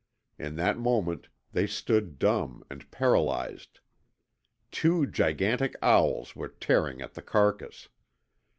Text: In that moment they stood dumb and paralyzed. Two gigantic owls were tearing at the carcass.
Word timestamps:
In 0.39 0.55
that 0.55 0.79
moment 0.79 1.27
they 1.51 1.67
stood 1.67 2.17
dumb 2.17 2.63
and 2.71 2.89
paralyzed. 2.89 3.81
Two 4.71 5.05
gigantic 5.05 5.75
owls 5.83 6.35
were 6.35 6.47
tearing 6.49 7.03
at 7.03 7.13
the 7.13 7.21
carcass. 7.21 7.87